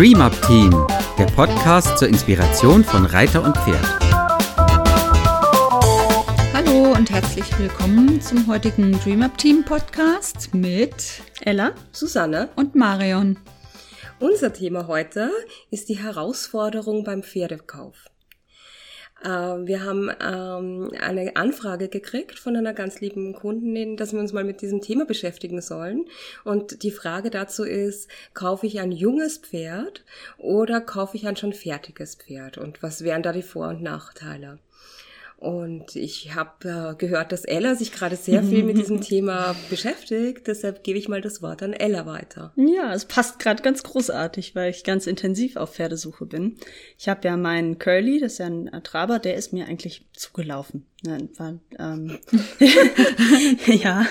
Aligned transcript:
Dream 0.00 0.22
Up 0.22 0.32
Team, 0.46 0.70
der 1.18 1.26
Podcast 1.26 1.98
zur 1.98 2.08
Inspiration 2.08 2.82
von 2.82 3.04
Reiter 3.04 3.44
und 3.44 3.54
Pferd. 3.54 3.84
Hallo 6.54 6.92
und 6.96 7.10
herzlich 7.10 7.44
willkommen 7.58 8.18
zum 8.22 8.46
heutigen 8.46 8.98
Dream 9.00 9.20
Up 9.20 9.36
Team 9.36 9.62
Podcast 9.62 10.54
mit 10.54 11.20
Ella, 11.42 11.74
Susanne 11.92 12.48
und 12.56 12.74
Marion. 12.74 13.38
Unser 14.20 14.54
Thema 14.54 14.86
heute 14.86 15.30
ist 15.70 15.90
die 15.90 15.98
Herausforderung 15.98 17.04
beim 17.04 17.22
Pferdekauf. 17.22 18.06
Ähm, 19.24 19.66
wir 19.66 19.84
haben 19.84 20.10
ähm, 20.20 20.90
eine 21.00 21.36
Anfrage 21.36 21.88
gekriegt 21.88 22.38
von 22.38 22.56
einer 22.56 22.72
ganz 22.72 23.00
lieben 23.00 23.34
Kundin, 23.34 23.96
dass 23.96 24.12
wir 24.12 24.20
uns 24.20 24.32
mal 24.32 24.44
mit 24.44 24.62
diesem 24.62 24.80
Thema 24.80 25.04
beschäftigen 25.04 25.60
sollen. 25.60 26.06
Und 26.44 26.82
die 26.82 26.90
Frage 26.90 27.30
dazu 27.30 27.64
ist, 27.64 28.08
kaufe 28.34 28.66
ich 28.66 28.80
ein 28.80 28.92
junges 28.92 29.38
Pferd 29.38 30.04
oder 30.38 30.80
kaufe 30.80 31.16
ich 31.16 31.26
ein 31.26 31.36
schon 31.36 31.52
fertiges 31.52 32.14
Pferd? 32.14 32.58
Und 32.58 32.82
was 32.82 33.04
wären 33.04 33.22
da 33.22 33.32
die 33.32 33.42
Vor- 33.42 33.68
und 33.68 33.82
Nachteile? 33.82 34.58
Und 35.40 35.96
ich 35.96 36.34
habe 36.34 36.68
äh, 36.68 36.94
gehört, 36.96 37.32
dass 37.32 37.46
Ella 37.46 37.74
sich 37.74 37.92
gerade 37.92 38.16
sehr 38.16 38.42
viel 38.42 38.62
mit 38.62 38.76
diesem 38.76 39.00
Thema 39.00 39.56
beschäftigt. 39.70 40.46
Deshalb 40.46 40.84
gebe 40.84 40.98
ich 40.98 41.08
mal 41.08 41.22
das 41.22 41.40
Wort 41.40 41.62
an 41.62 41.72
Ella 41.72 42.04
weiter. 42.04 42.52
Ja, 42.56 42.92
es 42.92 43.06
passt 43.06 43.38
gerade 43.38 43.62
ganz 43.62 43.82
großartig, 43.82 44.54
weil 44.54 44.68
ich 44.68 44.84
ganz 44.84 45.06
intensiv 45.06 45.56
auf 45.56 45.76
Pferdesuche 45.76 46.26
bin. 46.26 46.58
Ich 46.98 47.08
habe 47.08 47.26
ja 47.26 47.38
meinen 47.38 47.78
Curly, 47.78 48.20
das 48.20 48.32
ist 48.32 48.38
ja 48.40 48.48
ein 48.48 48.70
Traber, 48.84 49.18
der 49.18 49.36
ist 49.36 49.54
mir 49.54 49.66
eigentlich 49.66 50.04
zugelaufen. 50.12 50.84
War, 51.04 51.58
ähm, 51.78 52.18
ja, 53.66 54.06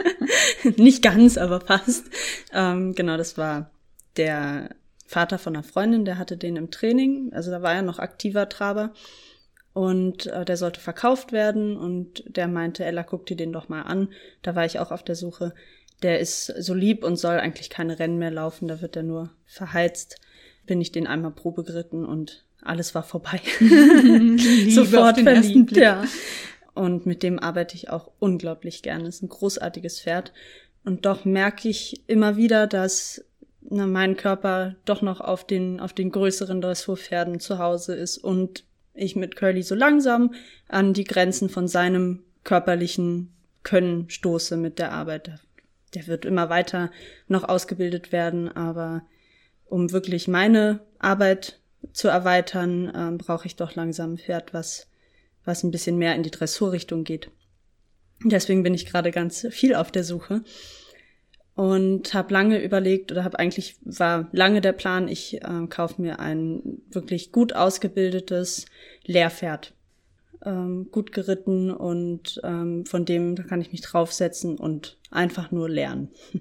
nicht 0.76 1.02
ganz, 1.02 1.38
aber 1.38 1.60
fast. 1.60 2.04
Ähm, 2.52 2.94
genau, 2.94 3.16
das 3.16 3.36
war 3.36 3.72
der 4.16 4.70
Vater 5.08 5.38
von 5.38 5.56
einer 5.56 5.64
Freundin, 5.64 6.04
der 6.04 6.18
hatte 6.18 6.36
den 6.36 6.54
im 6.54 6.70
Training. 6.70 7.32
Also 7.32 7.50
da 7.50 7.62
war 7.62 7.74
er 7.74 7.82
noch 7.82 7.98
aktiver 7.98 8.48
Traber. 8.48 8.92
Und 9.74 10.26
äh, 10.26 10.44
der 10.44 10.56
sollte 10.56 10.80
verkauft 10.80 11.32
werden 11.32 11.76
und 11.76 12.24
der 12.26 12.46
meinte, 12.46 12.84
Ella, 12.84 13.02
guck 13.02 13.26
dir 13.26 13.36
den 13.36 13.52
doch 13.52 13.68
mal 13.68 13.82
an. 13.82 14.08
Da 14.42 14.54
war 14.54 14.66
ich 14.66 14.78
auch 14.78 14.90
auf 14.90 15.02
der 15.02 15.14
Suche. 15.14 15.54
Der 16.02 16.20
ist 16.20 16.46
so 16.46 16.74
lieb 16.74 17.04
und 17.04 17.16
soll 17.16 17.38
eigentlich 17.38 17.70
keine 17.70 17.98
Rennen 17.98 18.18
mehr 18.18 18.30
laufen, 18.30 18.68
da 18.68 18.82
wird 18.82 18.96
er 18.96 19.02
nur 19.02 19.30
verheizt. 19.46 20.20
Bin 20.66 20.80
ich 20.80 20.92
den 20.92 21.06
einmal 21.06 21.30
Probe 21.30 21.64
geritten 21.64 22.04
und 22.04 22.44
alles 22.60 22.94
war 22.94 23.02
vorbei. 23.02 23.40
Sofort 24.68 25.20
verliebt, 25.20 25.76
ja. 25.76 26.04
Und 26.74 27.06
mit 27.06 27.22
dem 27.22 27.38
arbeite 27.38 27.74
ich 27.74 27.90
auch 27.90 28.10
unglaublich 28.18 28.82
gerne. 28.82 29.08
Ist 29.08 29.22
ein 29.22 29.28
großartiges 29.28 30.00
Pferd. 30.00 30.32
Und 30.84 31.06
doch 31.06 31.24
merke 31.24 31.68
ich 31.68 32.02
immer 32.08 32.36
wieder, 32.36 32.66
dass 32.66 33.24
na, 33.60 33.86
mein 33.86 34.16
Körper 34.16 34.76
doch 34.84 35.02
noch 35.02 35.20
auf 35.20 35.46
den, 35.46 35.80
auf 35.80 35.92
den 35.92 36.10
größeren 36.10 36.60
Dressurpferden 36.60 37.40
zu 37.40 37.58
Hause 37.58 37.94
ist 37.94 38.18
und 38.18 38.64
ich 38.94 39.16
mit 39.16 39.36
Curly 39.36 39.62
so 39.62 39.74
langsam 39.74 40.34
an 40.68 40.92
die 40.92 41.04
Grenzen 41.04 41.48
von 41.48 41.68
seinem 41.68 42.22
körperlichen 42.44 43.32
Können 43.62 44.10
stoße 44.10 44.56
mit 44.56 44.78
der 44.78 44.92
Arbeit. 44.92 45.30
Der 45.94 46.06
wird 46.06 46.24
immer 46.24 46.48
weiter 46.48 46.90
noch 47.28 47.44
ausgebildet 47.44 48.12
werden, 48.12 48.48
aber 48.48 49.02
um 49.66 49.92
wirklich 49.92 50.28
meine 50.28 50.80
Arbeit 50.98 51.60
zu 51.92 52.08
erweitern, 52.08 52.88
äh, 52.88 53.16
brauche 53.16 53.46
ich 53.46 53.56
doch 53.56 53.74
langsam 53.74 54.14
ein 54.14 54.18
Pferd, 54.18 54.54
was, 54.54 54.88
was 55.44 55.62
ein 55.62 55.70
bisschen 55.70 55.98
mehr 55.98 56.14
in 56.14 56.22
die 56.22 56.30
Dressurrichtung 56.30 57.04
geht. 57.04 57.30
Deswegen 58.24 58.62
bin 58.62 58.74
ich 58.74 58.86
gerade 58.86 59.10
ganz 59.10 59.46
viel 59.50 59.74
auf 59.74 59.90
der 59.90 60.04
Suche 60.04 60.42
und 61.54 62.14
habe 62.14 62.32
lange 62.32 62.62
überlegt 62.62 63.12
oder 63.12 63.24
habe 63.24 63.38
eigentlich 63.38 63.76
war 63.84 64.28
lange 64.32 64.60
der 64.60 64.72
Plan, 64.72 65.08
ich 65.08 65.42
äh, 65.42 65.66
kaufe 65.68 66.00
mir 66.00 66.18
ein 66.18 66.82
wirklich 66.90 67.30
gut 67.30 67.54
ausgebildetes 67.54 68.66
Lehrpferd, 69.04 69.74
ähm, 70.44 70.88
gut 70.90 71.12
geritten 71.12 71.70
und 71.70 72.40
ähm, 72.42 72.86
von 72.86 73.04
dem 73.04 73.34
kann 73.34 73.60
ich 73.60 73.72
mich 73.72 73.82
draufsetzen 73.82 74.56
und 74.56 74.98
einfach 75.10 75.50
nur 75.50 75.68
lernen. 75.68 76.10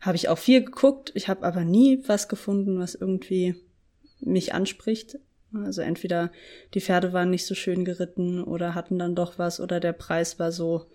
habe 0.00 0.16
ich 0.16 0.28
auch 0.28 0.38
viel 0.38 0.64
geguckt, 0.64 1.10
ich 1.14 1.28
habe 1.28 1.44
aber 1.44 1.64
nie 1.64 2.02
was 2.06 2.28
gefunden, 2.28 2.78
was 2.78 2.94
irgendwie 2.94 3.56
mich 4.20 4.54
anspricht. 4.54 5.18
Also 5.52 5.82
entweder 5.82 6.32
die 6.74 6.80
Pferde 6.80 7.12
waren 7.12 7.30
nicht 7.30 7.46
so 7.46 7.54
schön 7.54 7.84
geritten 7.84 8.42
oder 8.42 8.74
hatten 8.74 8.98
dann 8.98 9.14
doch 9.14 9.38
was 9.38 9.60
oder 9.60 9.78
der 9.78 9.92
Preis 9.92 10.38
war 10.38 10.50
so 10.50 10.86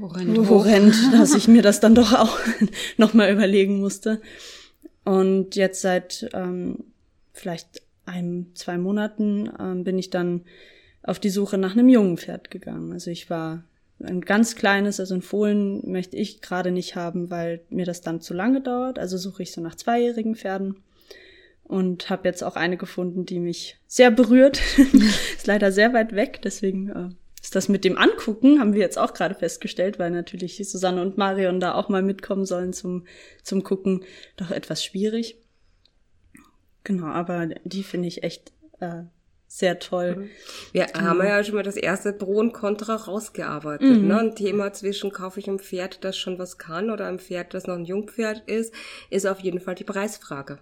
horrend, 0.00 0.48
horrend 0.48 0.94
dass 1.12 1.34
ich 1.34 1.48
mir 1.48 1.62
das 1.62 1.80
dann 1.80 1.94
doch 1.94 2.12
auch 2.12 2.38
nochmal 2.96 3.32
überlegen 3.32 3.80
musste. 3.80 4.20
Und 5.04 5.56
jetzt 5.56 5.80
seit 5.80 6.28
ähm, 6.34 6.84
vielleicht 7.32 7.82
einem, 8.04 8.54
zwei 8.54 8.78
Monaten 8.78 9.50
ähm, 9.58 9.84
bin 9.84 9.98
ich 9.98 10.10
dann 10.10 10.42
auf 11.02 11.18
die 11.18 11.30
Suche 11.30 11.58
nach 11.58 11.72
einem 11.72 11.88
jungen 11.88 12.18
Pferd 12.18 12.50
gegangen. 12.50 12.92
Also 12.92 13.10
ich 13.10 13.30
war 13.30 13.64
ein 14.02 14.20
ganz 14.20 14.54
kleines, 14.54 15.00
also 15.00 15.14
ein 15.14 15.22
Fohlen 15.22 15.90
möchte 15.90 16.16
ich 16.16 16.40
gerade 16.40 16.70
nicht 16.70 16.96
haben, 16.96 17.30
weil 17.30 17.60
mir 17.70 17.86
das 17.86 18.00
dann 18.00 18.20
zu 18.20 18.34
lange 18.34 18.60
dauert. 18.60 18.98
Also 18.98 19.16
suche 19.16 19.42
ich 19.42 19.52
so 19.52 19.60
nach 19.60 19.74
zweijährigen 19.74 20.36
Pferden 20.36 20.76
und 21.64 22.10
habe 22.10 22.28
jetzt 22.28 22.42
auch 22.42 22.56
eine 22.56 22.76
gefunden, 22.76 23.26
die 23.26 23.40
mich 23.40 23.78
sehr 23.86 24.10
berührt. 24.10 24.60
ist 25.36 25.46
leider 25.46 25.72
sehr 25.72 25.92
weit 25.92 26.14
weg, 26.14 26.40
deswegen 26.42 26.88
äh, 26.90 27.08
ist 27.42 27.54
das 27.54 27.68
mit 27.68 27.84
dem 27.84 27.96
Angucken, 27.96 28.60
haben 28.60 28.74
wir 28.74 28.80
jetzt 28.80 28.98
auch 28.98 29.14
gerade 29.14 29.34
festgestellt, 29.34 29.98
weil 29.98 30.10
natürlich 30.10 30.56
Susanne 30.68 31.00
und 31.00 31.16
Marion 31.16 31.60
da 31.60 31.74
auch 31.74 31.88
mal 31.88 32.02
mitkommen 32.02 32.44
sollen 32.44 32.72
zum, 32.72 33.06
zum 33.42 33.62
Gucken, 33.62 34.04
doch 34.36 34.50
etwas 34.50 34.84
schwierig. 34.84 35.36
Genau, 36.84 37.06
aber 37.06 37.48
die 37.64 37.82
finde 37.82 38.08
ich 38.08 38.22
echt 38.22 38.52
äh, 38.80 39.02
sehr 39.46 39.78
toll. 39.78 40.16
Mhm. 40.16 40.30
Wir 40.72 40.86
genau. 40.86 41.00
haben 41.06 41.22
ja 41.22 41.42
schon 41.42 41.54
mal 41.54 41.62
das 41.62 41.76
erste 41.76 42.12
Pro 42.12 42.38
und 42.38 42.52
Contra 42.52 42.94
rausgearbeitet. 42.94 44.02
Mhm. 44.02 44.08
Ne? 44.08 44.18
Ein 44.18 44.34
Thema 44.36 44.72
zwischen 44.72 45.10
kaufe 45.10 45.40
ich 45.40 45.48
ein 45.48 45.58
Pferd, 45.58 46.04
das 46.04 46.16
schon 46.16 46.38
was 46.38 46.58
kann 46.58 46.90
oder 46.90 47.06
ein 47.06 47.18
Pferd, 47.18 47.54
das 47.54 47.66
noch 47.66 47.76
ein 47.76 47.84
Jungpferd 47.84 48.42
ist, 48.46 48.74
ist 49.10 49.26
auf 49.26 49.40
jeden 49.40 49.60
Fall 49.60 49.74
die 49.74 49.84
Preisfrage. 49.84 50.58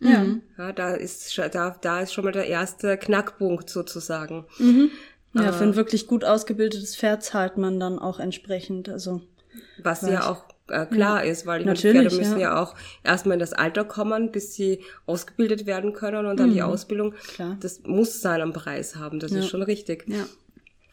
Ja. 0.00 0.24
ja 0.56 0.72
da 0.72 0.94
ist 0.94 1.36
da, 1.36 1.76
da 1.80 2.00
ist 2.00 2.12
schon 2.12 2.24
mal 2.24 2.32
der 2.32 2.46
erste 2.46 2.96
Knackpunkt 2.96 3.68
sozusagen. 3.68 4.46
Mhm. 4.58 4.90
Ja, 5.34 5.52
für 5.52 5.64
ein 5.64 5.76
wirklich 5.76 6.06
gut 6.06 6.24
ausgebildetes 6.24 6.96
Pferd 6.96 7.22
zahlt 7.22 7.58
man 7.58 7.78
dann 7.78 7.98
auch 7.98 8.18
entsprechend. 8.18 8.88
Also 8.88 9.20
was 9.82 10.02
ja 10.02 10.30
auch 10.30 10.44
äh, 10.68 10.86
klar 10.86 11.24
ja, 11.24 11.30
ist, 11.30 11.46
weil 11.46 11.64
die 11.64 11.74
Pferde 11.74 12.02
müssen 12.04 12.38
ja. 12.38 12.54
ja. 12.54 12.62
auch 12.62 12.74
erstmal 13.04 13.34
in 13.34 13.40
das 13.40 13.52
Alter 13.52 13.84
kommen, 13.84 14.32
bis 14.32 14.54
sie 14.54 14.80
ausgebildet 15.06 15.66
werden 15.66 15.92
können 15.92 16.26
und 16.26 16.38
dann 16.38 16.50
mhm. 16.50 16.54
die 16.54 16.62
Ausbildung. 16.62 17.14
Klar. 17.34 17.56
Das 17.60 17.82
muss 17.84 18.20
seinen 18.20 18.52
Preis 18.52 18.96
haben, 18.96 19.20
das 19.20 19.32
ja. 19.32 19.40
ist 19.40 19.48
schon 19.48 19.62
richtig. 19.62 20.04
Ja. 20.08 20.26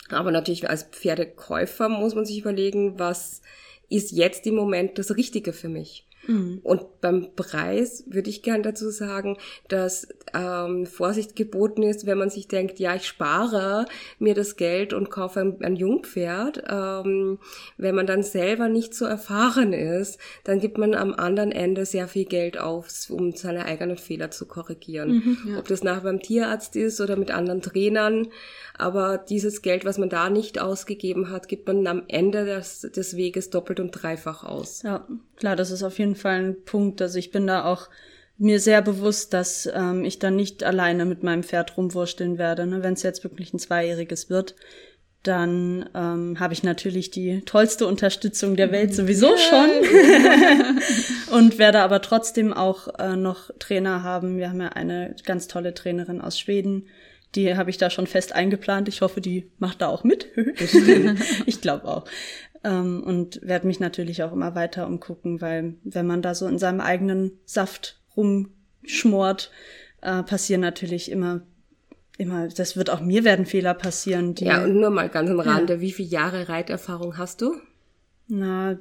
Aber 0.09 0.31
natürlich 0.31 0.69
als 0.69 0.83
Pferdekäufer 0.83 1.89
muss 1.89 2.15
man 2.15 2.25
sich 2.25 2.39
überlegen, 2.39 2.99
was 2.99 3.41
ist 3.89 4.11
jetzt 4.11 4.45
im 4.47 4.55
Moment 4.55 4.97
das 4.97 5.15
Richtige 5.15 5.53
für 5.53 5.69
mich. 5.69 6.07
Mhm. 6.27 6.59
Und 6.63 7.01
beim 7.01 7.27
Preis 7.35 8.03
würde 8.07 8.29
ich 8.29 8.43
gern 8.43 8.63
dazu 8.63 8.89
sagen, 8.89 9.37
dass 9.67 10.07
ähm, 10.33 10.85
Vorsicht 10.85 11.35
geboten 11.35 11.83
ist, 11.83 12.05
wenn 12.05 12.17
man 12.17 12.29
sich 12.29 12.47
denkt, 12.47 12.79
ja, 12.79 12.95
ich 12.95 13.07
spare 13.07 13.85
mir 14.19 14.33
das 14.33 14.55
Geld 14.55 14.93
und 14.93 15.09
kaufe 15.09 15.39
ein, 15.39 15.57
ein 15.61 15.75
Jungpferd. 15.75 16.63
Ähm, 16.69 17.39
wenn 17.77 17.95
man 17.95 18.07
dann 18.07 18.23
selber 18.23 18.69
nicht 18.69 18.93
so 18.93 19.05
erfahren 19.05 19.73
ist, 19.73 20.19
dann 20.43 20.59
gibt 20.59 20.77
man 20.77 20.93
am 20.95 21.13
anderen 21.13 21.51
Ende 21.51 21.85
sehr 21.85 22.07
viel 22.07 22.25
Geld 22.25 22.57
auf, 22.57 22.89
um 23.09 23.35
seine 23.35 23.65
eigenen 23.65 23.97
Fehler 23.97 24.31
zu 24.31 24.45
korrigieren. 24.45 25.09
Mhm, 25.09 25.37
ja. 25.51 25.59
Ob 25.59 25.67
das 25.67 25.83
nachher 25.83 26.01
beim 26.01 26.19
Tierarzt 26.19 26.75
ist 26.75 27.01
oder 27.01 27.15
mit 27.15 27.31
anderen 27.31 27.61
Trainern. 27.61 28.27
Aber 28.77 29.17
dieses 29.17 29.61
Geld, 29.61 29.85
was 29.85 29.97
man 29.97 30.09
da 30.09 30.29
nicht 30.29 30.59
ausgegeben 30.59 31.29
hat, 31.29 31.47
gibt 31.47 31.67
man 31.67 31.87
am 31.87 32.03
Ende 32.07 32.45
des, 32.45 32.81
des 32.81 33.15
Weges 33.15 33.49
doppelt 33.49 33.79
und 33.79 33.91
dreifach 33.91 34.43
aus. 34.43 34.83
Ja, 34.83 35.07
klar, 35.37 35.55
das 35.55 35.71
ist 35.71 35.83
auf 35.83 35.97
jeden 35.99 36.14
Fall 36.15 36.43
ein 36.43 36.63
Punkt. 36.63 37.01
Also 37.01 37.19
ich 37.19 37.31
bin 37.31 37.47
da 37.47 37.65
auch 37.65 37.89
mir 38.37 38.59
sehr 38.59 38.81
bewusst, 38.81 39.33
dass 39.33 39.69
ähm, 39.73 40.03
ich 40.03 40.19
dann 40.19 40.35
nicht 40.35 40.63
alleine 40.63 41.05
mit 41.05 41.23
meinem 41.23 41.43
Pferd 41.43 41.77
rumwursteln 41.77 42.37
werde. 42.37 42.65
Ne? 42.65 42.83
Wenn 42.83 42.93
es 42.93 43.03
jetzt 43.03 43.23
wirklich 43.23 43.53
ein 43.53 43.59
Zweijähriges 43.59 44.29
wird, 44.29 44.55
dann 45.23 45.89
ähm, 45.95 46.39
habe 46.39 46.53
ich 46.53 46.61
natürlich 46.61 47.09
die 47.09 47.41
tollste 47.41 47.87
Unterstützung 47.87 48.55
der 48.55 48.71
Welt 48.71 48.93
sowieso 48.93 49.29
yeah. 49.29 49.37
schon 49.37 51.33
und 51.39 51.57
werde 51.57 51.79
aber 51.79 52.01
trotzdem 52.01 52.53
auch 52.53 52.99
äh, 52.99 53.15
noch 53.15 53.49
Trainer 53.57 54.03
haben. 54.03 54.37
Wir 54.37 54.49
haben 54.49 54.61
ja 54.61 54.69
eine 54.69 55.15
ganz 55.25 55.47
tolle 55.47 55.73
Trainerin 55.73 56.21
aus 56.21 56.39
Schweden, 56.39 56.87
die 57.35 57.55
habe 57.55 57.69
ich 57.69 57.77
da 57.77 57.89
schon 57.89 58.07
fest 58.07 58.33
eingeplant. 58.33 58.87
Ich 58.87 59.01
hoffe, 59.01 59.19
die 59.19 59.49
macht 59.57 59.81
da 59.81 59.87
auch 59.87 60.03
mit. 60.03 60.27
ich 61.45 61.61
glaube 61.61 61.87
auch. 61.87 62.05
Ähm, 62.65 63.03
und 63.03 63.39
werde 63.41 63.67
mich 63.67 63.79
natürlich 63.79 64.23
auch 64.23 64.33
immer 64.33 64.55
weiter 64.55 64.87
umgucken, 64.87 65.39
weil 65.39 65.75
wenn 65.83 66.07
man 66.07 66.21
da 66.21 66.35
so 66.35 66.47
in 66.47 66.59
seinem 66.59 66.81
eigenen 66.81 67.31
Saft 67.45 68.01
rumschmort, 68.17 69.51
äh, 70.01 70.23
passieren 70.23 70.61
natürlich 70.61 71.09
immer 71.09 71.41
immer, 72.17 72.47
das 72.47 72.77
wird 72.77 72.89
auch 72.89 73.01
mir 73.01 73.23
werden 73.23 73.45
Fehler 73.45 73.73
passieren. 73.73 74.35
Die, 74.35 74.45
ja, 74.45 74.63
und 74.63 74.79
nur 74.79 74.89
mal 74.89 75.09
ganz 75.09 75.29
am 75.29 75.39
Rande, 75.39 75.75
ja. 75.75 75.81
wie 75.81 75.91
viele 75.91 76.09
Jahre 76.09 76.49
Reiterfahrung 76.49 77.17
hast 77.17 77.41
du? 77.41 77.55
Na, 78.27 78.77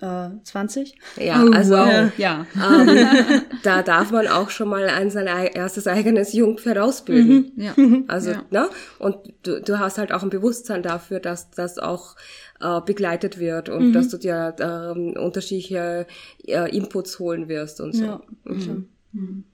äh, 0.00 0.28
20. 0.42 0.96
Ja, 1.16 1.44
oh, 1.44 1.52
also 1.52 1.74
wow. 1.74 2.12
ja. 2.16 2.46
Ähm, 2.56 3.42
da 3.62 3.82
darf 3.82 4.10
man 4.10 4.26
auch 4.26 4.50
schon 4.50 4.68
mal 4.68 4.88
an 4.88 5.10
sein 5.10 5.26
erstes 5.26 5.86
eigenes 5.86 6.32
Jungpferd 6.32 6.78
ausbilden. 6.78 7.52
Mhm. 7.54 7.62
Ja. 7.62 7.74
Also, 8.08 8.30
ja. 8.32 8.44
ne? 8.50 8.68
Und 8.98 9.16
du, 9.42 9.60
du 9.60 9.78
hast 9.78 9.98
halt 9.98 10.12
auch 10.12 10.22
ein 10.22 10.30
Bewusstsein 10.30 10.82
dafür, 10.82 11.20
dass 11.20 11.50
das 11.50 11.78
auch 11.78 12.16
äh, 12.60 12.80
begleitet 12.80 13.38
wird 13.38 13.68
und 13.68 13.88
mhm. 13.88 13.92
dass 13.92 14.08
du 14.08 14.18
dir 14.18 14.54
äh, 14.58 15.18
unterschiedliche 15.18 16.06
äh, 16.46 16.76
Inputs 16.76 17.18
holen 17.18 17.48
wirst 17.48 17.80
und 17.80 17.92
so. 17.92 18.04
Ja, 18.04 18.20
mhm. 18.44 19.44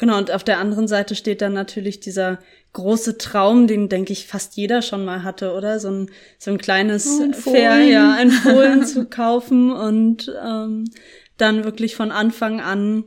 Genau, 0.00 0.16
und 0.16 0.30
auf 0.30 0.44
der 0.44 0.56
anderen 0.56 0.88
Seite 0.88 1.14
steht 1.14 1.42
dann 1.42 1.52
natürlich 1.52 2.00
dieser 2.00 2.38
große 2.72 3.18
Traum, 3.18 3.66
den 3.66 3.90
denke 3.90 4.14
ich 4.14 4.26
fast 4.26 4.56
jeder 4.56 4.80
schon 4.80 5.04
mal 5.04 5.24
hatte, 5.24 5.52
oder? 5.52 5.78
So 5.78 5.90
ein, 5.90 6.10
so 6.38 6.50
ein 6.50 6.56
kleines 6.56 7.06
oh, 7.06 7.30
Fair, 7.34 7.80
ja, 7.82 8.14
ein 8.14 8.30
Fohlen 8.30 8.86
zu 8.86 9.04
kaufen 9.04 9.70
und 9.70 10.34
ähm, 10.42 10.86
dann 11.36 11.64
wirklich 11.64 11.96
von 11.96 12.12
Anfang 12.12 12.62
an 12.62 13.04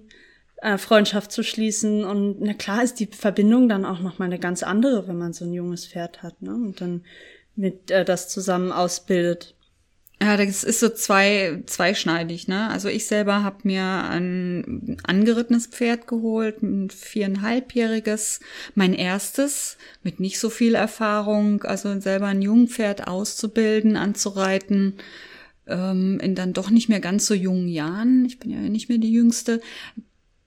äh, 0.61 0.77
Freundschaft 0.77 1.31
zu 1.31 1.41
schließen. 1.41 2.03
Und 2.03 2.41
na 2.41 2.53
klar 2.53 2.83
ist 2.83 2.99
die 2.99 3.07
Verbindung 3.07 3.67
dann 3.67 3.85
auch 3.85 3.99
nochmal 3.99 4.27
eine 4.27 4.37
ganz 4.37 4.61
andere, 4.61 5.07
wenn 5.07 5.17
man 5.17 5.33
so 5.33 5.45
ein 5.45 5.53
junges 5.53 5.87
Pferd 5.87 6.21
hat, 6.21 6.43
ne? 6.43 6.51
Und 6.53 6.79
dann 6.79 7.05
mit 7.55 7.89
äh, 7.89 8.05
das 8.05 8.29
zusammen 8.29 8.71
ausbildet. 8.71 9.55
Ja, 10.23 10.37
das 10.37 10.63
ist 10.63 10.79
so 10.79 10.87
zwei, 10.87 11.63
zweischneidig, 11.65 12.47
ne? 12.47 12.69
Also 12.69 12.87
ich 12.87 13.07
selber 13.07 13.43
habe 13.43 13.57
mir 13.63 13.83
ein 13.83 14.97
angerittenes 15.03 15.67
Pferd 15.67 16.07
geholt, 16.07 16.63
ein 16.63 16.89
viereinhalbjähriges, 16.91 18.39
mein 18.73 18.93
erstes, 18.93 19.77
mit 20.01 20.21
nicht 20.21 20.39
so 20.39 20.49
viel 20.49 20.75
Erfahrung, 20.75 21.63
also 21.63 21.99
selber 21.99 22.27
ein 22.27 22.41
Jungpferd 22.41 23.05
auszubilden, 23.05 23.97
anzureiten, 23.97 24.93
ähm, 25.67 26.21
in 26.21 26.35
dann 26.35 26.53
doch 26.53 26.69
nicht 26.69 26.87
mehr 26.87 27.01
ganz 27.01 27.25
so 27.25 27.33
jungen 27.33 27.67
Jahren. 27.67 28.23
Ich 28.23 28.39
bin 28.39 28.49
ja 28.49 28.59
nicht 28.59 28.87
mehr 28.87 28.99
die 28.99 29.11
Jüngste 29.11 29.59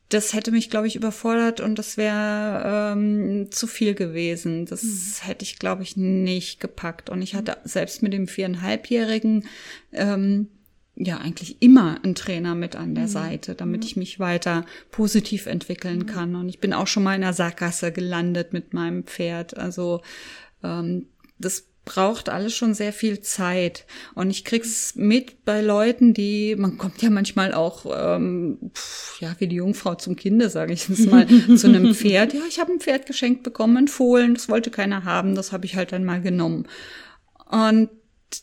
das 0.08 0.34
hätte 0.34 0.52
mich, 0.52 0.70
glaube 0.70 0.86
ich, 0.86 0.94
überfordert 0.94 1.60
und 1.60 1.78
das 1.78 1.96
wäre 1.96 2.92
ähm, 2.92 3.50
zu 3.50 3.66
viel 3.66 3.94
gewesen. 3.94 4.66
Das 4.66 4.82
mhm. 4.82 5.26
hätte 5.26 5.44
ich, 5.44 5.58
glaube 5.58 5.82
ich, 5.82 5.96
nicht 5.96 6.60
gepackt. 6.60 7.10
Und 7.10 7.22
ich 7.22 7.34
hatte 7.34 7.56
selbst 7.64 8.02
mit 8.02 8.12
dem 8.12 8.28
viereinhalbjährigen 8.28 9.48
ähm, 9.92 10.48
ja 10.94 11.18
eigentlich 11.18 11.60
immer 11.60 12.02
einen 12.02 12.14
Trainer 12.14 12.54
mit 12.54 12.76
an 12.76 12.94
der 12.94 13.04
mhm. 13.04 13.08
Seite, 13.08 13.54
damit 13.56 13.80
mhm. 13.80 13.86
ich 13.86 13.96
mich 13.96 14.20
weiter 14.20 14.64
positiv 14.92 15.46
entwickeln 15.46 16.06
kann. 16.06 16.36
Und 16.36 16.48
ich 16.48 16.60
bin 16.60 16.72
auch 16.72 16.86
schon 16.86 17.02
mal 17.02 17.16
in 17.16 17.22
der 17.22 17.32
Sackgasse 17.32 17.90
gelandet 17.90 18.52
mit 18.52 18.74
meinem 18.74 19.04
Pferd. 19.04 19.56
Also 19.56 20.02
ähm, 20.62 21.06
das 21.38 21.66
braucht 21.86 22.28
alles 22.28 22.54
schon 22.54 22.74
sehr 22.74 22.92
viel 22.92 23.20
Zeit. 23.20 23.86
Und 24.14 24.28
ich 24.28 24.44
krieg's 24.44 24.94
mit 24.96 25.44
bei 25.46 25.62
Leuten, 25.62 26.12
die, 26.12 26.56
man 26.56 26.76
kommt 26.76 27.00
ja 27.00 27.08
manchmal 27.08 27.54
auch, 27.54 27.86
ähm, 27.96 28.58
pf, 28.74 29.20
ja, 29.20 29.34
wie 29.38 29.46
die 29.46 29.56
Jungfrau 29.56 29.94
zum 29.94 30.16
Kinde, 30.16 30.50
sage 30.50 30.74
ich 30.74 30.88
jetzt 30.88 31.06
mal, 31.06 31.26
zu 31.56 31.68
einem 31.68 31.94
Pferd. 31.94 32.34
Ja, 32.34 32.40
ich 32.46 32.60
habe 32.60 32.72
ein 32.72 32.80
Pferd 32.80 33.06
geschenkt 33.06 33.44
bekommen, 33.44 33.76
ein 33.78 33.88
Fohlen, 33.88 34.34
das 34.34 34.48
wollte 34.50 34.70
keiner 34.70 35.04
haben, 35.04 35.34
das 35.36 35.52
habe 35.52 35.64
ich 35.64 35.76
halt 35.76 35.92
dann 35.92 36.04
mal 36.04 36.20
genommen. 36.20 36.66
Und 37.48 37.88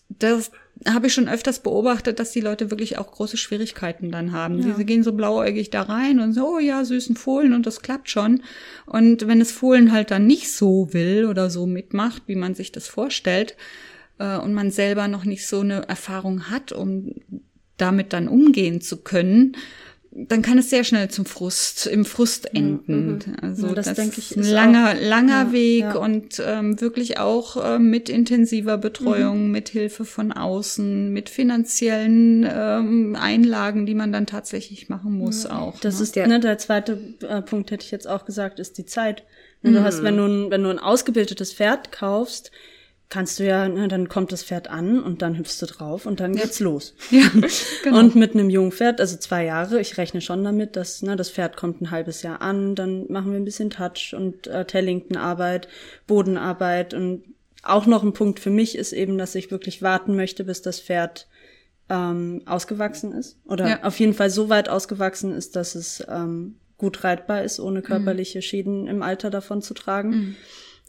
das, 0.08 0.52
habe 0.88 1.08
ich 1.08 1.14
schon 1.14 1.30
öfters 1.30 1.60
beobachtet, 1.60 2.20
dass 2.20 2.32
die 2.32 2.42
Leute 2.42 2.72
wirklich 2.72 2.98
auch 2.98 3.12
große 3.12 3.38
Schwierigkeiten 3.38 4.12
dann 4.12 4.32
haben. 4.32 4.60
Ja. 4.60 4.76
Sie 4.76 4.86
gehen 4.86 5.04
so 5.04 5.14
blauäugig 5.14 5.70
da 5.70 5.84
rein 5.84 6.20
und 6.20 6.34
so, 6.34 6.56
oh 6.56 6.60
ja, 6.60 6.84
süßen 6.84 7.16
Fohlen 7.16 7.54
und 7.54 7.66
das 7.66 7.82
klappt 7.82 8.10
schon. 8.10 8.42
Und 8.86 9.28
wenn 9.28 9.42
es 9.42 9.52
Fohlen 9.52 9.92
halt 9.92 10.12
dann 10.12 10.28
nicht 10.28 10.52
so 10.52 10.94
will 10.94 11.26
oder 11.26 11.50
so 11.50 11.66
mitmacht, 11.66 12.24
wie 12.28 12.36
man 12.36 12.56
sich 12.56 12.72
das 12.72 12.88
vorstellt, 12.88 13.56
äh, 14.20 14.38
und 14.38 14.54
man 14.54 14.72
selber 14.72 15.08
noch 15.08 15.26
nicht 15.26 15.48
so 15.48 15.62
eine 15.62 15.88
Erfahrung 15.88 16.50
hat, 16.50 16.72
um 16.72 17.14
damit 17.78 18.14
dann 18.14 18.28
umgehen 18.28 18.82
zu 18.82 18.98
können, 18.98 19.56
dann 20.16 20.44
kann 20.44 20.60
es 20.60 20.70
sehr 20.70 20.84
schnell 20.84 21.10
zum 21.10 21.26
Frust, 21.26 21.88
im 21.88 22.06
Frust 22.06 22.54
enden. 22.54 23.14
Mhm. 23.14 23.36
Also 23.42 23.68
ja, 23.68 23.74
das, 23.74 23.88
das 23.88 23.96
denke 23.96 24.20
ich 24.20 24.32
ist 24.32 24.38
ein 24.38 24.54
langer, 24.54 24.92
auch, 24.92 25.02
langer 25.02 25.46
ja, 25.46 25.52
Weg 25.52 25.82
ja. 25.82 25.96
und 25.96 26.42
ähm, 26.46 26.80
wirklich 26.80 27.18
auch 27.18 27.58
äh, 27.58 27.80
mit 27.80 28.10
intensiver 28.10 28.78
Betreuung, 28.78 29.46
mhm. 29.46 29.52
mit 29.52 29.70
Hilfe 29.70 30.06
von 30.06 30.32
außen, 30.32 31.12
mit 31.12 31.30
finanziellen 31.30 32.48
ähm, 32.48 33.18
Einlagen, 33.20 33.88
die 33.88 33.96
man 33.96 34.12
dann 34.12 34.28
tatsächlich 34.28 34.88
machen 34.88 35.14
muss 35.18 35.48
auch. 35.48 35.80
Das 35.80 35.98
ne? 35.98 36.04
ist 36.04 36.16
der, 36.16 36.28
ne, 36.28 36.40
der 36.40 36.60
zweite 36.60 37.00
äh, 37.28 37.42
Punkt, 37.42 37.72
hätte 37.72 37.84
ich 37.84 37.92
jetzt 37.92 38.08
auch 38.08 38.26
gesagt, 38.26 38.60
ist 38.60 38.78
die 38.78 38.86
Zeit. 38.86 39.24
Du 39.64 39.72
mhm. 39.72 39.84
hast, 39.84 40.04
wenn 40.04 40.18
du, 40.18 40.50
wenn 40.52 40.62
du 40.62 40.70
ein 40.70 40.80
ausgebildetes 40.80 41.54
Pferd 41.54 41.92
kaufst, 41.92 42.52
kannst 43.14 43.40
du 43.40 43.46
ja, 43.46 43.70
ne, 43.70 43.88
dann 43.88 44.10
kommt 44.10 44.32
das 44.32 44.44
Pferd 44.44 44.72
an 44.72 45.00
und 45.00 45.22
dann 45.22 45.38
hüpfst 45.38 45.62
du 45.62 45.68
drauf 45.68 46.08
und 46.08 46.20
dann 46.20 46.36
geht's 46.36 46.60
los. 46.60 46.96
Ja, 47.12 47.30
genau. 47.84 48.00
Und 48.00 48.16
mit 48.16 48.34
einem 48.34 48.50
jungen 48.50 48.72
Pferd, 48.72 49.00
also 49.00 49.18
zwei 49.18 49.46
Jahre, 49.46 49.80
ich 49.80 50.00
rechne 50.00 50.20
schon 50.20 50.44
damit, 50.44 50.76
dass 50.76 51.04
ne, 51.04 51.16
das 51.16 51.30
Pferd 51.30 51.56
kommt 51.56 51.80
ein 51.80 51.92
halbes 51.92 52.24
Jahr 52.24 52.42
an, 52.42 52.74
dann 52.74 53.06
machen 53.12 53.32
wir 53.32 53.40
ein 53.40 53.46
bisschen 53.46 53.70
Touch 53.70 54.16
und 54.18 54.48
äh, 54.48 54.66
Tellington-Arbeit, 54.66 55.68
Bodenarbeit 56.08 56.96
und 56.96 57.24
auch 57.62 57.86
noch 57.86 58.02
ein 58.02 58.14
Punkt 58.14 58.40
für 58.40 58.50
mich 58.50 58.76
ist 58.76 58.94
eben, 58.94 59.20
dass 59.20 59.36
ich 59.36 59.52
wirklich 59.52 59.84
warten 59.84 60.16
möchte, 60.16 60.44
bis 60.44 60.64
das 60.64 60.80
Pferd 60.80 61.28
ähm, 61.90 62.42
ausgewachsen 62.48 63.12
ist 63.12 63.38
oder 63.46 63.70
ja. 63.70 63.84
auf 63.84 64.00
jeden 64.00 64.16
Fall 64.16 64.32
so 64.32 64.50
weit 64.50 64.70
ausgewachsen 64.70 65.36
ist, 65.36 65.56
dass 65.56 65.76
es 65.76 66.04
ähm, 66.10 66.56
gut 66.80 67.04
reitbar 67.04 67.44
ist, 67.44 67.60
ohne 67.60 67.84
körperliche 67.84 68.40
mhm. 68.40 68.42
Schäden 68.42 68.88
im 68.88 69.04
Alter 69.04 69.30
davon 69.30 69.62
zu 69.62 69.76
tragen. 69.76 70.10
Mhm. 70.10 70.36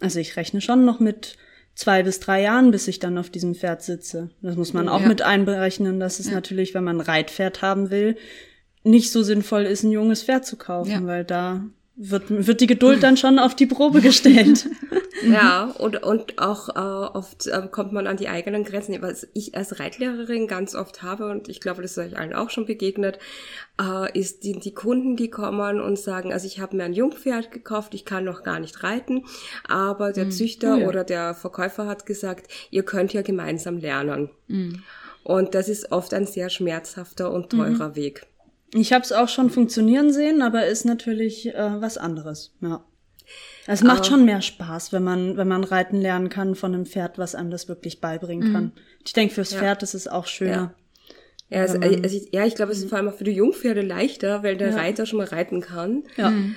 Also 0.00 0.20
ich 0.20 0.36
rechne 0.38 0.62
schon 0.62 0.86
noch 0.86 1.00
mit 1.00 1.36
zwei 1.74 2.02
bis 2.02 2.20
drei 2.20 2.42
Jahren, 2.42 2.70
bis 2.70 2.88
ich 2.88 2.98
dann 2.98 3.18
auf 3.18 3.30
diesem 3.30 3.54
Pferd 3.54 3.82
sitze. 3.82 4.30
Das 4.42 4.56
muss 4.56 4.72
man 4.72 4.88
auch 4.88 5.00
ja. 5.00 5.08
mit 5.08 5.22
einberechnen, 5.22 6.00
dass 6.00 6.20
es 6.20 6.28
ja. 6.28 6.34
natürlich, 6.34 6.74
wenn 6.74 6.84
man 6.84 6.98
ein 6.98 7.06
Reitpferd 7.06 7.62
haben 7.62 7.90
will, 7.90 8.16
nicht 8.84 9.10
so 9.10 9.22
sinnvoll 9.22 9.62
ist, 9.62 9.82
ein 9.82 9.90
junges 9.90 10.22
Pferd 10.22 10.46
zu 10.46 10.56
kaufen, 10.56 10.90
ja. 10.90 11.06
weil 11.06 11.24
da 11.24 11.64
wird, 11.96 12.24
wird 12.28 12.60
die 12.60 12.66
Geduld 12.66 13.02
dann 13.02 13.16
schon 13.16 13.38
auf 13.38 13.54
die 13.54 13.66
Probe 13.66 14.00
gestellt. 14.00 14.68
ja, 15.22 15.64
und, 15.78 16.02
und 16.02 16.38
auch 16.38 16.68
äh, 16.70 17.16
oft 17.16 17.46
äh, 17.46 17.68
kommt 17.70 17.92
man 17.92 18.06
an 18.06 18.16
die 18.16 18.28
eigenen 18.28 18.64
Grenzen. 18.64 19.00
Was 19.00 19.26
ich 19.32 19.56
als 19.56 19.78
Reitlehrerin 19.78 20.48
ganz 20.48 20.74
oft 20.74 21.02
habe, 21.02 21.30
und 21.30 21.48
ich 21.48 21.60
glaube, 21.60 21.82
das 21.82 21.92
ist 21.92 21.98
euch 21.98 22.18
allen 22.18 22.34
auch 22.34 22.50
schon 22.50 22.66
begegnet, 22.66 23.18
äh, 23.80 24.18
ist 24.18 24.44
die, 24.44 24.58
die 24.58 24.74
Kunden, 24.74 25.16
die 25.16 25.30
kommen 25.30 25.80
und 25.80 25.98
sagen, 25.98 26.32
also 26.32 26.46
ich 26.46 26.60
habe 26.60 26.76
mir 26.76 26.84
ein 26.84 26.92
Jungpferd 26.92 27.52
gekauft, 27.52 27.94
ich 27.94 28.04
kann 28.04 28.24
noch 28.24 28.42
gar 28.42 28.58
nicht 28.58 28.82
reiten, 28.82 29.24
aber 29.68 30.12
der 30.12 30.26
mhm. 30.26 30.30
Züchter 30.32 30.76
oh 30.76 30.80
ja. 30.80 30.88
oder 30.88 31.04
der 31.04 31.34
Verkäufer 31.34 31.86
hat 31.86 32.06
gesagt, 32.06 32.48
ihr 32.70 32.82
könnt 32.82 33.12
ja 33.12 33.22
gemeinsam 33.22 33.78
lernen. 33.78 34.30
Mhm. 34.48 34.82
Und 35.22 35.54
das 35.54 35.68
ist 35.68 35.90
oft 35.90 36.12
ein 36.12 36.26
sehr 36.26 36.50
schmerzhafter 36.50 37.32
und 37.32 37.50
teurer 37.50 37.90
mhm. 37.90 37.96
Weg. 37.96 38.26
Ich 38.74 38.92
habe 38.92 39.04
es 39.04 39.12
auch 39.12 39.28
schon 39.28 39.50
funktionieren 39.50 40.12
sehen, 40.12 40.42
aber 40.42 40.66
ist 40.66 40.84
natürlich 40.84 41.54
äh, 41.54 41.80
was 41.80 41.96
anderes. 41.96 42.52
Ja. 42.60 42.84
Es 43.66 43.82
macht 43.82 43.98
aber 43.98 44.04
schon 44.04 44.24
mehr 44.24 44.42
Spaß, 44.42 44.92
wenn 44.92 45.02
man, 45.02 45.36
wenn 45.36 45.48
man 45.48 45.64
reiten 45.64 46.00
lernen 46.00 46.28
kann 46.28 46.54
von 46.54 46.74
einem 46.74 46.86
Pferd, 46.86 47.18
was 47.18 47.34
einem 47.34 47.50
das 47.50 47.68
wirklich 47.68 48.00
beibringen 48.00 48.48
mhm. 48.48 48.52
kann. 48.52 48.72
Ich 49.04 49.12
denke, 49.12 49.34
fürs 49.34 49.52
ja. 49.52 49.58
Pferd 49.58 49.82
ist 49.82 49.94
es 49.94 50.08
auch 50.08 50.26
schöner. 50.26 50.74
Ja, 51.48 51.56
ja, 51.58 51.62
also, 51.62 51.78
also 51.78 52.16
ich, 52.16 52.32
ja 52.32 52.44
ich 52.44 52.54
glaube, 52.54 52.72
es 52.72 52.78
ist 52.78 52.88
vor 52.88 52.98
allem 52.98 53.08
auch 53.08 53.14
für 53.14 53.24
die 53.24 53.32
Jungpferde 53.32 53.82
leichter, 53.82 54.42
weil 54.42 54.56
der 54.56 54.70
ja. 54.70 54.76
Reiter 54.76 55.06
schon 55.06 55.18
mal 55.18 55.26
reiten 55.26 55.60
kann. 55.60 56.04
Ja. 56.16 56.30
Mhm. 56.30 56.56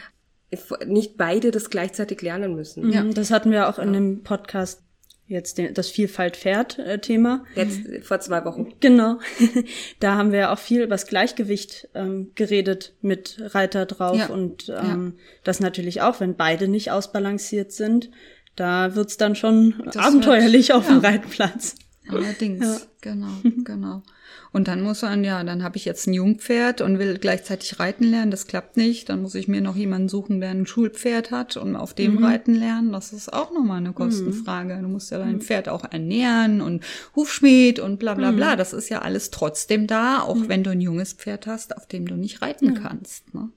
Nicht 0.85 1.17
beide 1.17 1.51
das 1.51 1.69
gleichzeitig 1.69 2.21
lernen 2.21 2.55
müssen. 2.55 2.91
Ja, 2.91 3.03
das 3.03 3.31
hatten 3.31 3.51
wir 3.51 3.67
auch 3.67 3.79
in 3.79 3.91
dem 3.91 4.23
Podcast 4.23 4.81
jetzt 5.27 5.57
den, 5.57 5.73
das 5.73 5.89
Vielfalt-Pferd-Thema. 5.89 7.43
Jetzt 7.55 7.81
vor 8.01 8.19
zwei 8.19 8.43
Wochen. 8.45 8.73
Genau. 8.79 9.19
da 9.99 10.15
haben 10.15 10.31
wir 10.31 10.51
auch 10.51 10.59
viel 10.59 10.81
über 10.81 10.95
das 10.95 11.07
Gleichgewicht 11.07 11.89
ähm, 11.93 12.31
geredet 12.35 12.93
mit 13.01 13.37
Reiter 13.41 13.85
drauf 13.85 14.17
ja. 14.17 14.27
und 14.27 14.69
ähm, 14.69 15.13
ja. 15.17 15.23
das 15.43 15.59
natürlich 15.59 16.01
auch, 16.01 16.19
wenn 16.19 16.35
beide 16.35 16.67
nicht 16.67 16.91
ausbalanciert 16.91 17.71
sind, 17.71 18.09
da 18.55 18.95
wird's 18.95 19.17
dann 19.17 19.35
schon 19.35 19.81
das 19.85 19.97
abenteuerlich 19.97 20.69
wird, 20.69 20.77
auf 20.77 20.87
dem 20.87 20.99
Reitplatz. 20.99 21.75
Allerdings, 22.09 22.65
ja. 22.65 22.77
genau, 23.01 23.31
genau. 23.63 24.03
Und 24.51 24.67
dann 24.67 24.81
muss 24.81 25.01
man, 25.01 25.23
ja, 25.23 25.43
dann 25.43 25.63
habe 25.63 25.77
ich 25.77 25.85
jetzt 25.85 26.07
ein 26.07 26.13
Jungpferd 26.13 26.81
und 26.81 26.99
will 26.99 27.17
gleichzeitig 27.17 27.79
reiten 27.79 28.05
lernen. 28.05 28.31
Das 28.31 28.47
klappt 28.47 28.77
nicht. 28.77 29.09
Dann 29.09 29.21
muss 29.21 29.35
ich 29.35 29.47
mir 29.47 29.61
noch 29.61 29.75
jemanden 29.75 30.09
suchen, 30.09 30.39
der 30.39 30.51
ein 30.51 30.65
Schulpferd 30.65 31.31
hat 31.31 31.57
und 31.57 31.75
auf 31.75 31.93
dem 31.93 32.15
mhm. 32.15 32.23
reiten 32.23 32.55
lernen. 32.55 32.91
Das 32.91 33.13
ist 33.13 33.31
auch 33.31 33.51
nochmal 33.53 33.77
eine 33.77 33.93
Kostenfrage. 33.93 34.75
Mhm. 34.75 34.81
Du 34.83 34.87
musst 34.87 35.11
ja 35.11 35.19
dein 35.19 35.35
mhm. 35.35 35.41
Pferd 35.41 35.69
auch 35.69 35.83
ernähren 35.89 36.61
und 36.61 36.83
Hufschmied 37.15 37.79
und 37.79 37.99
bla 37.99 38.13
bla 38.13 38.31
bla. 38.31 38.53
Mhm. 38.53 38.57
Das 38.57 38.73
ist 38.73 38.89
ja 38.89 39.01
alles 39.01 39.31
trotzdem 39.31 39.85
da, 39.85 40.21
auch 40.21 40.35
mhm. 40.35 40.49
wenn 40.49 40.63
du 40.63 40.71
ein 40.71 40.81
junges 40.81 41.13
Pferd 41.13 41.45
hast, 41.47 41.75
auf 41.75 41.85
dem 41.85 42.07
du 42.07 42.15
nicht 42.15 42.41
reiten 42.41 42.73
kannst. 42.73 43.33
Ne? 43.33 43.49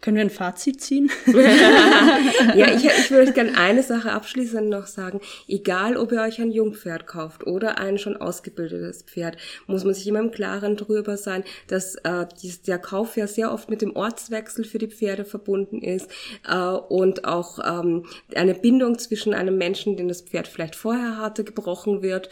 Können 0.00 0.16
wir 0.16 0.24
ein 0.24 0.30
Fazit 0.30 0.80
ziehen? 0.80 1.10
ja, 1.26 2.74
ich, 2.74 2.84
ich 2.84 3.10
würde 3.10 3.32
gerne 3.32 3.56
eine 3.56 3.82
Sache 3.82 4.12
abschließend 4.12 4.68
noch 4.68 4.86
sagen. 4.86 5.20
Egal, 5.48 5.96
ob 5.96 6.12
ihr 6.12 6.20
euch 6.20 6.40
ein 6.40 6.52
Jungpferd 6.52 7.06
kauft 7.06 7.46
oder 7.46 7.78
ein 7.78 7.98
schon 7.98 8.16
ausgebildetes 8.16 9.02
Pferd, 9.02 9.36
muss 9.66 9.84
man 9.84 9.94
sich 9.94 10.06
immer 10.06 10.20
im 10.20 10.30
Klaren 10.30 10.76
drüber 10.76 11.16
sein, 11.16 11.44
dass 11.66 11.96
äh, 11.96 12.26
dies, 12.40 12.62
der 12.62 12.78
Kauf 12.78 13.16
ja 13.16 13.26
sehr 13.26 13.52
oft 13.52 13.70
mit 13.70 13.82
dem 13.82 13.96
Ortswechsel 13.96 14.64
für 14.64 14.78
die 14.78 14.88
Pferde 14.88 15.24
verbunden 15.24 15.80
ist 15.80 16.10
äh, 16.48 16.56
und 16.56 17.24
auch 17.24 17.58
ähm, 17.64 18.06
eine 18.34 18.54
Bindung 18.54 18.98
zwischen 18.98 19.34
einem 19.34 19.56
Menschen, 19.56 19.96
den 19.96 20.08
das 20.08 20.22
Pferd 20.22 20.46
vielleicht 20.46 20.76
vorher 20.76 21.16
hatte, 21.16 21.42
gebrochen 21.42 22.02
wird 22.02 22.28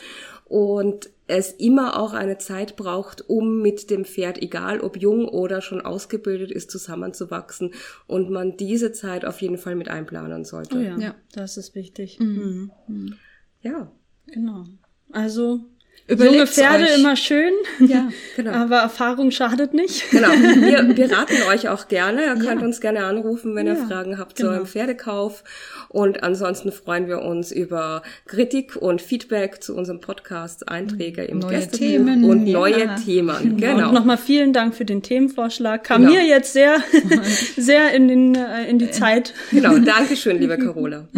und 0.54 1.11
es 1.26 1.50
immer 1.50 1.99
auch 1.99 2.12
eine 2.12 2.38
Zeit 2.38 2.76
braucht, 2.76 3.28
um 3.28 3.61
mit 3.61 3.90
dem 3.90 4.04
Pferd, 4.04 4.40
egal 4.40 4.78
ob 4.80 4.96
jung 4.96 5.26
oder 5.26 5.61
schon 5.61 5.80
ausgebildet 5.80 6.52
ist, 6.52 6.70
zusammenzuwachsen 6.70 7.73
und 8.06 8.30
man 8.30 8.56
diese 8.56 8.92
Zeit 8.92 9.25
auf 9.25 9.42
jeden 9.42 9.58
Fall 9.58 9.75
mit 9.75 9.88
einplanen 9.88 10.44
sollte. 10.44 10.76
Oh 10.76 10.80
ja, 10.80 10.96
ja. 10.96 11.14
das 11.32 11.56
ist 11.56 11.75
wichtig. 11.75 12.20
Mhm. 12.20 12.70
Mhm. 12.87 13.14
Ja. 13.62 13.90
Genau. 14.28 14.62
Also 15.11 15.64
Überlegt 16.06 16.34
Junge 16.34 16.46
Pferde 16.46 16.84
euch. 16.84 16.98
immer 16.98 17.16
schön, 17.16 17.52
ja, 17.80 18.10
genau. 18.36 18.50
aber 18.52 18.76
Erfahrung 18.76 19.30
schadet 19.30 19.72
nicht. 19.72 20.10
Genau, 20.10 20.28
wir, 20.28 20.96
wir 20.96 21.10
raten 21.10 21.42
euch 21.48 21.70
auch 21.70 21.88
gerne. 21.88 22.26
Ihr 22.26 22.34
könnt 22.34 22.60
ja. 22.60 22.66
uns 22.66 22.82
gerne 22.82 23.06
anrufen, 23.06 23.54
wenn 23.54 23.66
ja, 23.66 23.72
ihr 23.72 23.86
Fragen 23.86 24.18
habt 24.18 24.36
genau. 24.36 24.50
zu 24.50 24.54
eurem 24.54 24.66
Pferdekauf. 24.66 25.44
Und 25.88 26.22
ansonsten 26.22 26.72
freuen 26.72 27.08
wir 27.08 27.22
uns 27.22 27.52
über 27.52 28.02
Kritik 28.26 28.76
und 28.76 29.00
Feedback 29.00 29.62
zu 29.62 29.74
unserem 29.74 30.02
Podcast, 30.02 30.68
Einträge 30.68 31.24
im 31.24 31.38
neue 31.38 31.66
Themen, 31.68 32.24
und 32.24 32.44
neue 32.44 32.84
ja. 32.84 32.96
Themen. 32.96 33.56
Genau. 33.56 33.88
Und 33.88 33.94
nochmal 33.94 34.18
vielen 34.18 34.52
Dank 34.52 34.74
für 34.74 34.84
den 34.84 35.02
Themenvorschlag. 35.02 35.84
Kam 35.84 36.02
genau. 36.02 36.14
mir 36.14 36.26
jetzt 36.26 36.52
sehr, 36.52 36.80
sehr 37.56 37.94
in, 37.94 38.08
den, 38.08 38.34
äh, 38.34 38.68
in 38.68 38.78
die 38.78 38.90
Zeit. 38.90 39.32
Genau, 39.50 39.78
Dankeschön, 39.78 40.38
liebe 40.38 40.58
Carola. 40.58 41.08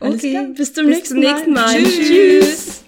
Okay, 0.00 0.48
bis 0.56 0.74
zum, 0.74 0.86
bis 0.86 0.96
nächsten, 0.96 1.06
zum 1.06 1.18
nächsten 1.20 1.52
Mal. 1.52 1.72
Mal. 1.72 1.82
Tschüss. 1.84 2.08
Tschüss. 2.08 2.87